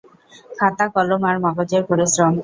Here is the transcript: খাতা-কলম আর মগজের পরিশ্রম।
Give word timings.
খাতা-কলম 0.57 1.21
আর 1.29 1.35
মগজের 1.45 1.83
পরিশ্রম। 1.89 2.33